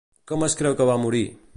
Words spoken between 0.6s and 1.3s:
creu que va morir?